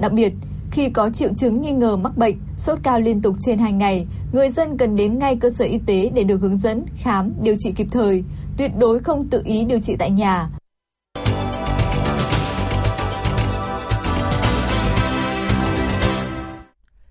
[0.00, 0.32] Đặc biệt,
[0.72, 4.06] khi có triệu chứng nghi ngờ mắc bệnh, sốt cao liên tục trên 2 ngày,
[4.32, 7.54] người dân cần đến ngay cơ sở y tế để được hướng dẫn, khám, điều
[7.58, 8.24] trị kịp thời,
[8.58, 10.48] tuyệt đối không tự ý điều trị tại nhà.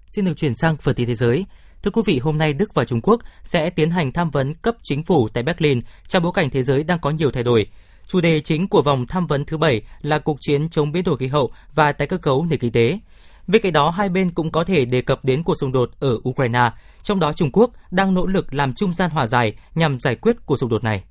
[0.08, 1.46] Xin được chuyển sang phần tin thế giới.
[1.84, 4.76] Thưa quý vị, hôm nay Đức và Trung Quốc sẽ tiến hành tham vấn cấp
[4.84, 7.68] chính phủ tại Berlin trong bối cảnh thế giới đang có nhiều thay đổi.
[8.08, 11.18] Chủ đề chính của vòng tham vấn thứ bảy là cuộc chiến chống biến đổi
[11.18, 13.00] khí hậu và tái cơ cấu nền kinh tế.
[13.52, 16.18] Bên cạnh đó, hai bên cũng có thể đề cập đến cuộc xung đột ở
[16.30, 16.72] Ukraine,
[17.04, 20.36] trong đó Trung Quốc đang nỗ lực làm trung gian hòa giải nhằm giải quyết
[20.46, 21.04] cuộc xung đột này.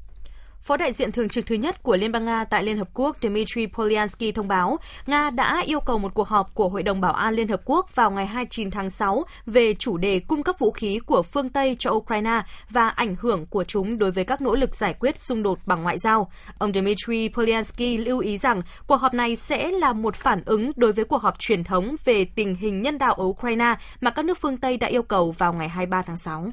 [0.63, 3.17] Phó đại diện thường trực thứ nhất của Liên bang Nga tại Liên Hợp Quốc
[3.23, 7.13] Dmitry Polyansky thông báo, Nga đã yêu cầu một cuộc họp của Hội đồng Bảo
[7.13, 10.71] an Liên Hợp Quốc vào ngày 29 tháng 6 về chủ đề cung cấp vũ
[10.71, 14.55] khí của phương Tây cho Ukraine và ảnh hưởng của chúng đối với các nỗ
[14.55, 16.31] lực giải quyết xung đột bằng ngoại giao.
[16.59, 20.93] Ông Dmitry Polyansky lưu ý rằng cuộc họp này sẽ là một phản ứng đối
[20.93, 24.39] với cuộc họp truyền thống về tình hình nhân đạo ở Ukraine mà các nước
[24.39, 26.47] phương Tây đã yêu cầu vào ngày 23 tháng 6.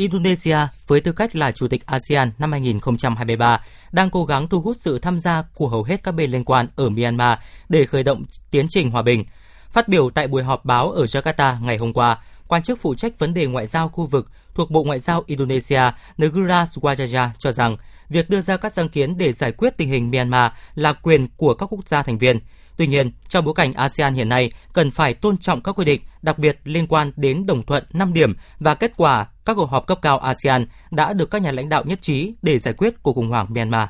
[0.00, 3.60] Indonesia với tư cách là chủ tịch ASEAN năm 2023
[3.92, 6.68] đang cố gắng thu hút sự tham gia của hầu hết các bên liên quan
[6.76, 9.24] ở Myanmar để khởi động tiến trình hòa bình.
[9.70, 13.18] Phát biểu tại buổi họp báo ở Jakarta ngày hôm qua, quan chức phụ trách
[13.18, 15.82] vấn đề ngoại giao khu vực thuộc Bộ Ngoại giao Indonesia
[16.18, 17.76] Negara Swajaya cho rằng
[18.08, 21.54] việc đưa ra các sáng kiến để giải quyết tình hình Myanmar là quyền của
[21.54, 22.38] các quốc gia thành viên.
[22.80, 26.00] Tuy nhiên, trong bối cảnh ASEAN hiện nay cần phải tôn trọng các quy định,
[26.22, 29.86] đặc biệt liên quan đến đồng thuận 5 điểm và kết quả các cuộc họp
[29.86, 33.12] cấp cao ASEAN đã được các nhà lãnh đạo nhất trí để giải quyết cuộc
[33.12, 33.88] khủng hoảng Myanmar.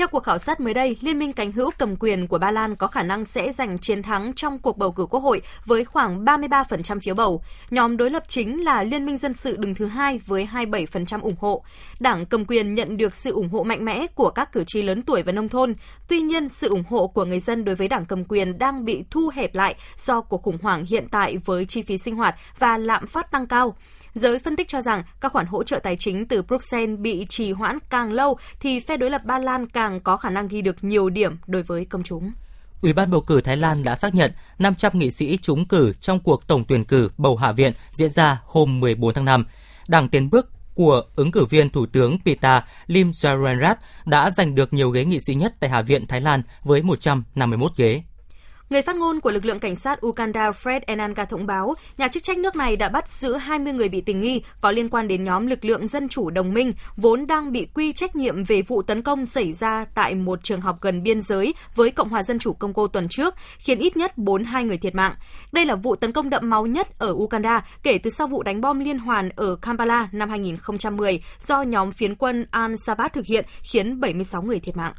[0.00, 2.76] Theo cuộc khảo sát mới đây, Liên minh cánh hữu cầm quyền của Ba Lan
[2.76, 6.24] có khả năng sẽ giành chiến thắng trong cuộc bầu cử quốc hội với khoảng
[6.24, 7.42] 33% phiếu bầu.
[7.70, 11.34] Nhóm đối lập chính là Liên minh dân sự đứng thứ hai với 27% ủng
[11.40, 11.64] hộ.
[12.00, 15.02] Đảng cầm quyền nhận được sự ủng hộ mạnh mẽ của các cử tri lớn
[15.02, 15.74] tuổi và nông thôn.
[16.08, 19.04] Tuy nhiên, sự ủng hộ của người dân đối với đảng cầm quyền đang bị
[19.10, 22.78] thu hẹp lại do cuộc khủng hoảng hiện tại với chi phí sinh hoạt và
[22.78, 23.76] lạm phát tăng cao.
[24.14, 27.52] Giới phân tích cho rằng các khoản hỗ trợ tài chính từ Bruxelles bị trì
[27.52, 30.84] hoãn càng lâu thì phe đối lập Ba Lan càng có khả năng ghi được
[30.84, 32.32] nhiều điểm đối với công chúng.
[32.82, 36.20] Ủy ban bầu cử Thái Lan đã xác nhận 500 nghị sĩ trúng cử trong
[36.20, 39.46] cuộc tổng tuyển cử bầu Hạ viện diễn ra hôm 14 tháng 5.
[39.88, 44.90] Đảng Tiến bước của ứng cử viên Thủ tướng Pita Limjaroenrat đã giành được nhiều
[44.90, 48.02] ghế nghị sĩ nhất tại Hạ viện Thái Lan với 151 ghế.
[48.70, 52.22] Người phát ngôn của lực lượng cảnh sát Uganda Fred Enanga thông báo, nhà chức
[52.22, 55.24] trách nước này đã bắt giữ 20 người bị tình nghi có liên quan đến
[55.24, 58.82] nhóm lực lượng dân chủ đồng minh vốn đang bị quy trách nhiệm về vụ
[58.82, 62.38] tấn công xảy ra tại một trường học gần biên giới với Cộng hòa Dân
[62.38, 65.14] chủ Công cô tuần trước, khiến ít nhất 42 người thiệt mạng.
[65.52, 68.60] Đây là vụ tấn công đậm máu nhất ở Uganda kể từ sau vụ đánh
[68.60, 74.00] bom liên hoàn ở Kampala năm 2010 do nhóm phiến quân Al-Shabaab thực hiện khiến
[74.00, 74.92] 76 người thiệt mạng.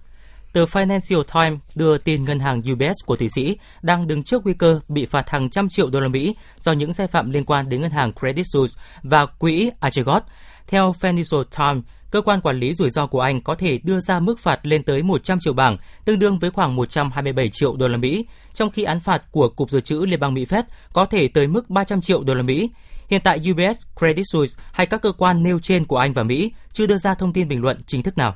[0.53, 4.53] Tờ Financial Times đưa tin ngân hàng UBS của Thụy Sĩ đang đứng trước nguy
[4.53, 7.69] cơ bị phạt hàng trăm triệu đô la Mỹ do những sai phạm liên quan
[7.69, 10.23] đến ngân hàng Credit Suisse và quỹ Archegos.
[10.67, 14.19] Theo Financial Times, cơ quan quản lý rủi ro của Anh có thể đưa ra
[14.19, 17.97] mức phạt lên tới 100 triệu bảng, tương đương với khoảng 127 triệu đô la
[17.97, 21.27] Mỹ, trong khi án phạt của Cục Dự trữ Liên bang Mỹ Fed có thể
[21.27, 22.69] tới mức 300 triệu đô la Mỹ.
[23.07, 26.51] Hiện tại UBS, Credit Suisse hay các cơ quan nêu trên của Anh và Mỹ
[26.73, 28.35] chưa đưa ra thông tin bình luận chính thức nào.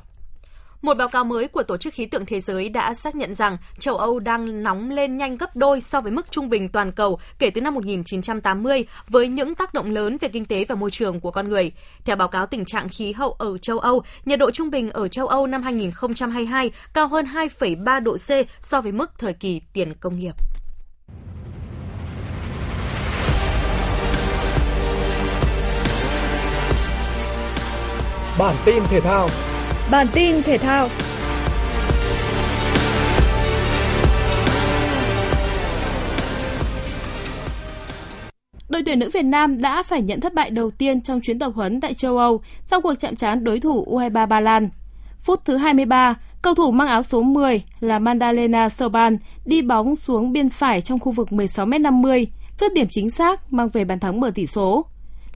[0.86, 3.58] Một báo cáo mới của Tổ chức Khí tượng Thế giới đã xác nhận rằng
[3.78, 7.18] châu Âu đang nóng lên nhanh gấp đôi so với mức trung bình toàn cầu
[7.38, 11.20] kể từ năm 1980 với những tác động lớn về kinh tế và môi trường
[11.20, 11.72] của con người.
[12.04, 15.08] Theo báo cáo tình trạng khí hậu ở châu Âu, nhiệt độ trung bình ở
[15.08, 19.94] châu Âu năm 2022 cao hơn 2,3 độ C so với mức thời kỳ tiền
[20.00, 20.34] công nghiệp.
[28.38, 29.28] Bản tin thể thao
[29.90, 30.88] Bản tin thể thao
[38.68, 41.52] Đội tuyển nữ Việt Nam đã phải nhận thất bại đầu tiên trong chuyến tập
[41.54, 44.68] huấn tại châu Âu sau cuộc chạm trán đối thủ U23 Ba Lan.
[45.20, 50.32] Phút thứ 23, cầu thủ mang áo số 10 là Mandalena Soban đi bóng xuống
[50.32, 52.26] biên phải trong khu vực 16m50,
[52.60, 54.86] dứt điểm chính xác mang về bàn thắng mở tỷ số.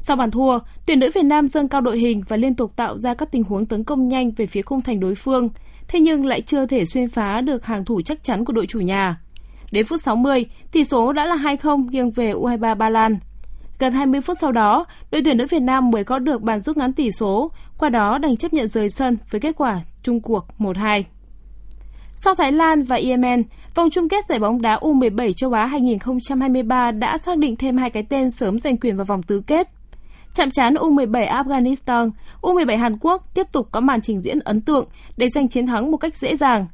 [0.00, 2.98] Sau bàn thua, tuyển nữ Việt Nam dâng cao đội hình và liên tục tạo
[2.98, 5.48] ra các tình huống tấn công nhanh về phía khung thành đối phương,
[5.88, 8.80] thế nhưng lại chưa thể xuyên phá được hàng thủ chắc chắn của đội chủ
[8.80, 9.20] nhà.
[9.72, 13.18] Đến phút 60, tỷ số đã là 2-0 nghiêng về U23 Ba Lan.
[13.78, 16.76] Gần 20 phút sau đó, đội tuyển nữ Việt Nam mới có được bàn rút
[16.76, 20.46] ngắn tỷ số, qua đó đành chấp nhận rời sân với kết quả chung cuộc
[20.58, 21.02] 1-2.
[22.20, 23.42] Sau Thái Lan và Yemen,
[23.74, 27.90] vòng chung kết giải bóng đá U17 châu Á 2023 đã xác định thêm hai
[27.90, 29.68] cái tên sớm giành quyền vào vòng tứ kết.
[30.34, 34.88] Chạm trán U17 Afghanistan, U17 Hàn Quốc tiếp tục có màn trình diễn ấn tượng
[35.16, 36.66] để giành chiến thắng một cách dễ dàng.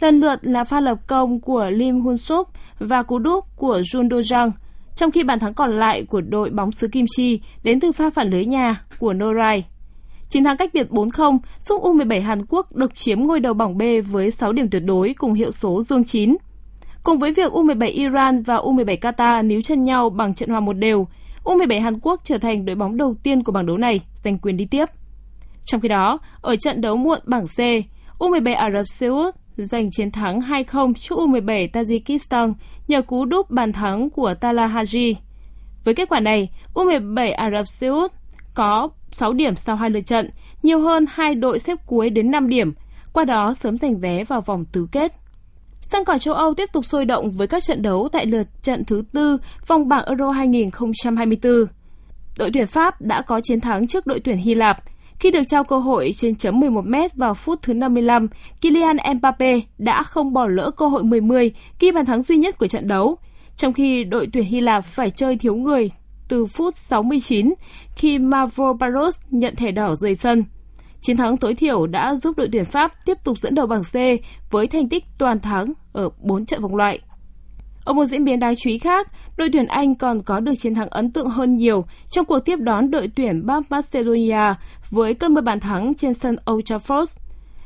[0.00, 4.08] Lần lượt là pha lập công của Lim Hun Suk và cú đúp của Jun
[4.08, 4.50] Do Jang,
[4.96, 8.10] trong khi bàn thắng còn lại của đội bóng xứ Kim Chi đến từ pha
[8.10, 9.64] phản lưới nhà của Norai.
[10.28, 11.38] Chiến thắng cách biệt 4-0
[11.68, 15.14] giúp U17 Hàn Quốc độc chiếm ngôi đầu bảng B với 6 điểm tuyệt đối
[15.14, 16.36] cùng hiệu số dương 9.
[17.02, 20.72] Cùng với việc U17 Iran và U17 Qatar níu chân nhau bằng trận hòa một
[20.72, 21.06] đều,
[21.44, 24.56] U17 Hàn Quốc trở thành đội bóng đầu tiên của bảng đấu này giành quyền
[24.56, 24.84] đi tiếp.
[25.64, 27.58] Trong khi đó, ở trận đấu muộn bảng C,
[28.18, 32.52] U17 Ả Rập Xê Út giành chiến thắng 2-0 trước U17 Tajikistan
[32.88, 35.14] nhờ cú đúp bàn thắng của Tala Haji.
[35.84, 38.12] Với kết quả này, U17 Ả Rập Xê Út
[38.54, 40.30] có 6 điểm sau hai lượt trận,
[40.62, 42.72] nhiều hơn hai đội xếp cuối đến 5 điểm,
[43.12, 45.12] qua đó sớm giành vé vào vòng tứ kết.
[45.94, 48.84] Sang cỏ châu Âu tiếp tục sôi động với các trận đấu tại lượt trận
[48.84, 51.52] thứ tư vòng bảng Euro 2024.
[52.38, 54.76] Đội tuyển Pháp đã có chiến thắng trước đội tuyển Hy Lạp.
[55.18, 58.28] Khi được trao cơ hội trên chấm 11 m vào phút thứ 55,
[58.60, 62.66] Kylian Mbappe đã không bỏ lỡ cơ hội 10-10 ghi bàn thắng duy nhất của
[62.66, 63.16] trận đấu,
[63.56, 65.90] trong khi đội tuyển Hy Lạp phải chơi thiếu người
[66.28, 67.54] từ phút 69
[67.96, 70.44] khi Mavropanos nhận thẻ đỏ rời sân.
[71.04, 73.94] Chiến thắng tối thiểu đã giúp đội tuyển Pháp tiếp tục dẫn đầu bảng C
[74.50, 77.00] với thành tích toàn thắng ở 4 trận vòng loại.
[77.84, 80.74] Ở một diễn biến đáng chú ý khác, đội tuyển Anh còn có được chiến
[80.74, 84.54] thắng ấn tượng hơn nhiều trong cuộc tiếp đón đội tuyển Bắc Macedonia
[84.90, 87.06] với cơn mưa bàn thắng trên sân Old Trafford.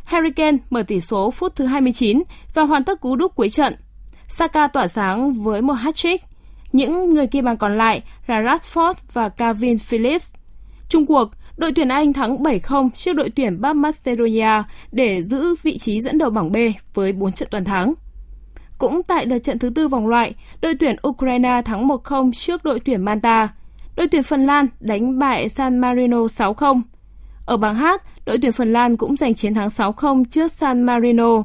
[0.05, 2.23] Harry Kane mở tỷ số phút thứ 29
[2.55, 3.75] và hoàn tất cú đúp cuối trận.
[4.29, 6.19] Saka tỏa sáng với một hat-trick.
[6.73, 10.33] Những người kia bàn còn lại là Rashford và Calvin Phillips.
[10.89, 15.79] Trung cuộc, Đội tuyển Anh thắng 7-0 trước đội tuyển Bắc Macedonia để giữ vị
[15.79, 16.57] trí dẫn đầu bảng B
[16.95, 17.95] với 4 trận toàn thắng.
[18.79, 22.81] Cũng tại đợt trận thứ tư vòng loại, đội tuyển Ukraine thắng 1-0 trước đội
[22.81, 23.49] tuyển Malta.
[23.97, 26.81] Đội tuyển Phần Lan đánh bại San Marino 6-0.
[27.47, 27.87] Ở bảng H,
[28.27, 31.43] đội tuyển Phần Lan cũng giành chiến thắng 6-0 trước San Marino.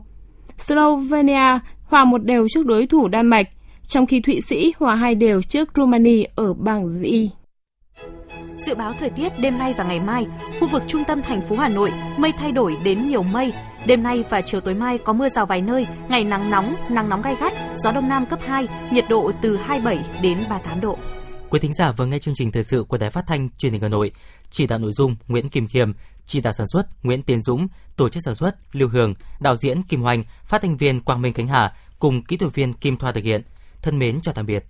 [0.60, 3.47] Slovenia hòa một đều trước đối thủ Đan Mạch,
[3.88, 7.06] trong khi Thụy Sĩ hòa hai đều trước Romania ở bảng D.
[8.58, 10.26] Dự báo thời tiết đêm nay và ngày mai,
[10.60, 13.54] khu vực trung tâm thành phố Hà Nội mây thay đổi đến nhiều mây.
[13.86, 17.10] Đêm nay và chiều tối mai có mưa rào vài nơi, ngày nắng nóng, nắng
[17.10, 20.98] nóng gai gắt, gió đông nam cấp 2, nhiệt độ từ 27 đến 38 độ.
[21.50, 23.82] Quý thính giả vừa nghe chương trình thời sự của Đài Phát thanh Truyền hình
[23.82, 24.12] Hà Nội.
[24.52, 25.92] Chỉ đạo nội dung Nguyễn Kim Khiêm,
[26.26, 29.84] chỉ đạo sản xuất Nguyễn Tiến Dũng, tổ chức sản xuất Lưu Hường, đạo diễn
[29.84, 33.12] Kim Hoành, phát thanh viên Quang Minh Khánh Hà cùng kỹ thuật viên Kim Thoa
[33.12, 33.42] thực hiện.
[33.82, 34.66] Thân mến chào tạm biệt.